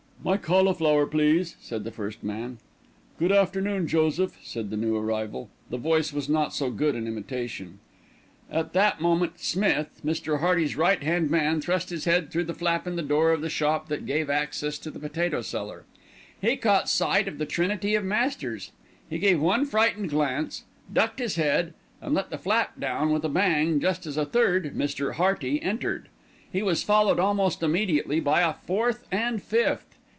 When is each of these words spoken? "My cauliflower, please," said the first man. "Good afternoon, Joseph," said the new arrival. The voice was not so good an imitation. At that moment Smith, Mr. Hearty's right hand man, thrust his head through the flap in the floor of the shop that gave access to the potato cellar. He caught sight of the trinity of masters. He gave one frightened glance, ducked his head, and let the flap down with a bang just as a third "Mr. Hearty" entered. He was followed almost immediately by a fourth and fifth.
"My 0.23 0.37
cauliflower, 0.37 1.07
please," 1.07 1.55
said 1.61 1.83
the 1.83 1.89
first 1.89 2.23
man. 2.23 2.59
"Good 3.17 3.31
afternoon, 3.31 3.87
Joseph," 3.87 4.37
said 4.43 4.69
the 4.69 4.77
new 4.77 4.95
arrival. 4.95 5.49
The 5.71 5.77
voice 5.79 6.13
was 6.13 6.29
not 6.29 6.53
so 6.53 6.69
good 6.69 6.93
an 6.93 7.07
imitation. 7.07 7.79
At 8.51 8.73
that 8.73 9.01
moment 9.01 9.39
Smith, 9.39 9.99
Mr. 10.05 10.39
Hearty's 10.39 10.75
right 10.75 11.01
hand 11.01 11.31
man, 11.31 11.59
thrust 11.59 11.89
his 11.89 12.05
head 12.05 12.29
through 12.29 12.43
the 12.43 12.53
flap 12.53 12.85
in 12.85 12.97
the 12.97 13.03
floor 13.03 13.31
of 13.31 13.41
the 13.41 13.49
shop 13.49 13.87
that 13.87 14.05
gave 14.05 14.29
access 14.29 14.77
to 14.77 14.91
the 14.91 14.99
potato 14.99 15.41
cellar. 15.41 15.85
He 16.39 16.55
caught 16.55 16.87
sight 16.87 17.27
of 17.27 17.39
the 17.39 17.47
trinity 17.47 17.95
of 17.95 18.05
masters. 18.05 18.71
He 19.09 19.17
gave 19.17 19.41
one 19.41 19.65
frightened 19.65 20.11
glance, 20.11 20.65
ducked 20.93 21.17
his 21.17 21.33
head, 21.35 21.73
and 21.99 22.13
let 22.13 22.29
the 22.29 22.37
flap 22.37 22.79
down 22.79 23.09
with 23.11 23.23
a 23.25 23.29
bang 23.29 23.79
just 23.79 24.05
as 24.05 24.17
a 24.17 24.25
third 24.27 24.75
"Mr. 24.77 25.15
Hearty" 25.15 25.59
entered. 25.63 26.09
He 26.51 26.61
was 26.61 26.83
followed 26.83 27.17
almost 27.19 27.63
immediately 27.63 28.19
by 28.19 28.41
a 28.41 28.53
fourth 28.53 29.07
and 29.11 29.41
fifth. 29.41 29.87